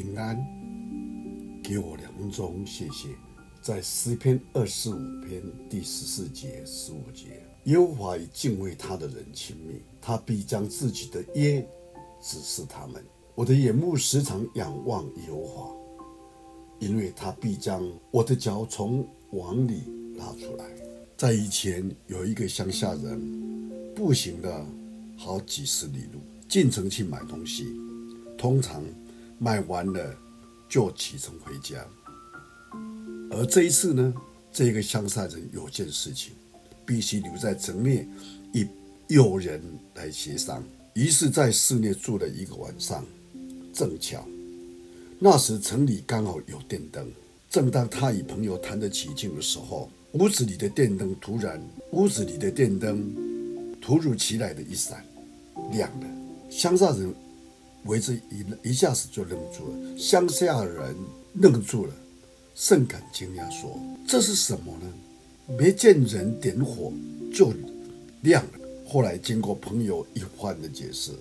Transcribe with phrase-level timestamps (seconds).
[0.00, 0.42] 平安，
[1.62, 3.10] 给我两分钟，谢谢。
[3.60, 11.60] 在诗篇二十五篇第十四节、十五节，耶和华与敬畏他的人亲密，他必将自己的约
[12.18, 13.04] 指示他们。
[13.34, 15.76] 我的眼目时常仰望耶和华，
[16.78, 19.82] 因为他必将我的脚从网里
[20.16, 20.64] 拉出来。
[21.14, 24.66] 在以前，有一个乡下人，步行了
[25.18, 27.66] 好几十里路进城去买东西，
[28.38, 28.82] 通常
[29.42, 30.14] 买完了
[30.68, 31.82] 就启程回家。
[33.30, 34.14] 而这一次呢，
[34.52, 36.34] 这个乡下人有件事情，
[36.84, 38.06] 必须留在城内
[38.52, 38.68] 与
[39.08, 39.62] 友人
[39.94, 40.62] 来协商。
[40.94, 43.04] 于是，在市内住了一个晚上。
[43.72, 44.26] 正巧，
[45.18, 47.10] 那时城里刚好有电灯。
[47.48, 53.10] 正当他与朋友谈得起劲的时候，屋子里的电灯突然，屋子里的电灯
[53.80, 55.04] 突如其来的一闪，
[55.72, 56.06] 亮了。
[56.50, 57.14] 乡下人
[57.84, 59.98] 围着一一下子就愣住了。
[59.98, 60.94] 乡下人
[61.34, 61.92] 愣住了。
[62.52, 65.56] 甚感惊讶，说：“这是什么呢？
[65.56, 66.92] 没见人点火
[67.32, 67.54] 就
[68.20, 68.50] 亮了。”
[68.86, 71.12] 后来经过朋友一番的解释，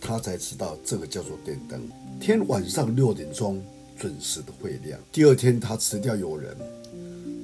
[0.00, 1.80] 他才知道这个叫做电灯。
[2.20, 3.60] 天晚上六点钟
[3.98, 5.00] 准时的会亮。
[5.10, 6.56] 第二天，他辞掉友人，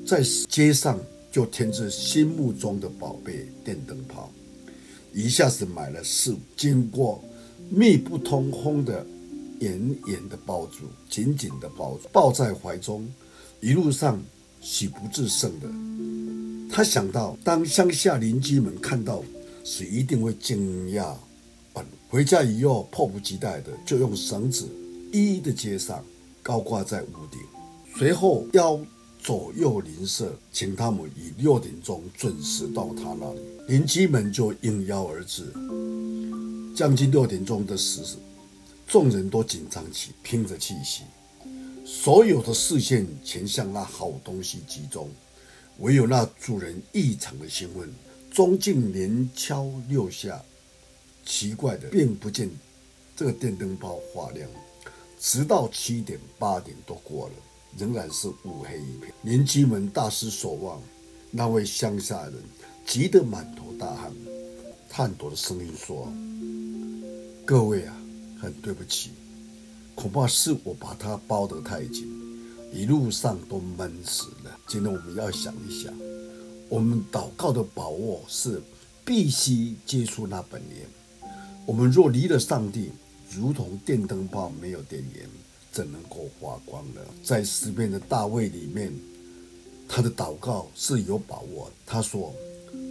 [0.06, 1.00] 在街上
[1.32, 4.30] 就添置心目中的宝贝电灯泡，
[5.12, 7.20] 一下子买了四五，经过
[7.70, 9.06] 密不通风的。
[9.60, 9.72] 严
[10.06, 13.04] 严的包住，紧紧的包住，抱在怀中，
[13.60, 14.22] 一路上
[14.60, 15.68] 喜不自胜的。
[16.72, 19.20] 他想到，当乡下邻居们看到，
[19.64, 21.12] 是一定会惊讶。
[22.08, 24.68] 回家以后，迫不及待的就用绳子
[25.12, 26.04] 一一的接上，
[26.40, 27.40] 高挂在屋顶。
[27.96, 28.78] 随后邀
[29.20, 33.40] 左右邻舍，请他们以六点钟准时到他那里。
[33.66, 35.52] 邻居们就应邀而至。
[36.78, 38.00] 将近六点钟的时。
[38.86, 41.02] 众人都紧张起，拼着气息，
[41.84, 45.10] 所有的视线全向那好东西集中，
[45.80, 47.92] 唯有那主人异常的兴奋，
[48.30, 50.40] 钟竟连敲六下，
[51.26, 52.48] 奇怪的并不见
[53.16, 54.48] 这个电灯泡发亮，
[55.18, 57.34] 直到七点八点都过了，
[57.76, 59.12] 仍然是乌黑一片。
[59.22, 60.80] 邻居们大失所望，
[61.32, 62.34] 那位乡下人
[62.86, 64.12] 急得满头大汗，
[64.88, 66.10] 颤抖的声音说
[67.48, 67.96] ：“各位啊！”
[68.38, 69.12] 很对不起，
[69.94, 72.06] 恐怕是我把它包得太紧，
[72.74, 74.54] 一路上都闷死了。
[74.66, 75.90] 今天我们要想一想，
[76.68, 78.60] 我们祷告的把握是
[79.02, 80.86] 必须接触那本源。
[81.64, 82.90] 我们若离了上帝，
[83.34, 85.26] 如同电灯泡没有电源，
[85.72, 87.00] 怎能够发光呢？
[87.24, 88.92] 在诗篇的大卫里面，
[89.88, 91.72] 他的祷告是有把握。
[91.86, 92.34] 他说：“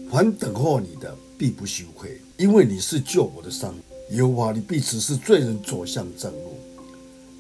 [0.09, 3.81] 凡等候你的，必不羞愧，因为你是救我的上帝。”
[4.11, 6.55] 耶和华，你必指示罪人走向正路，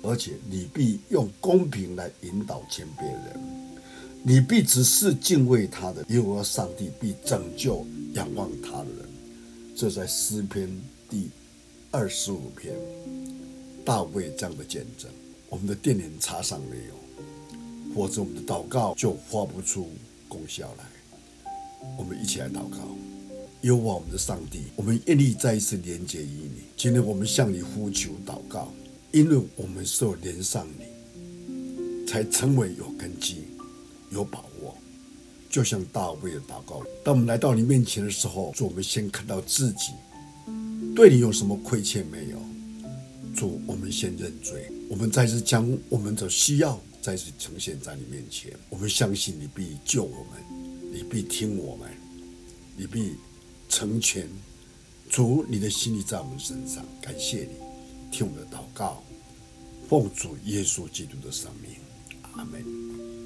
[0.03, 3.39] 而且你必用公平来引导谦卑人，
[4.23, 9.09] 你必指示敬畏他的耶和华上帝必拯救仰望他的人。
[9.75, 10.69] 这在诗篇
[11.09, 11.29] 第
[11.91, 12.75] 二十五篇，
[13.85, 15.09] 大卫这样的见证。
[15.49, 17.95] 我们的电源插上没有？
[17.95, 19.89] 或者我们的祷告就发不出
[20.27, 20.83] 功效来。
[21.97, 22.77] 我们一起来祷告。
[23.61, 26.61] 有我们的上帝，我们愿意再一次连接于你。
[26.75, 28.71] 今天我们向你呼求祷告，
[29.11, 33.45] 因为我们受连上你，才成为有根基、
[34.11, 34.75] 有把握。
[35.49, 39.91] 就像大卫的祷告，当我们来到你面前的时候，主，我们先看到自己
[40.95, 42.37] 对你有什么亏欠没有？
[43.35, 48.51] 主，我们先认罪，我们再次将我们的需要再次呈现在你面前。
[48.69, 51.89] 我们相信你必救我们，你必听我们，
[52.77, 53.13] 你必。
[53.77, 54.27] 成全
[55.07, 57.59] 主，你的心意在我们身上，感谢你
[58.09, 59.03] 听我们的祷告，
[59.87, 61.73] 奉主耶稣基督的圣名，
[62.31, 63.16] 阿门。